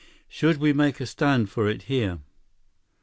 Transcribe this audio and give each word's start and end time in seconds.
Should 0.27 0.57
we 0.57 0.73
make 0.73 0.99
a 0.99 1.05
stand 1.05 1.51
for 1.51 1.69
it 1.69 1.83
here?" 1.83 2.21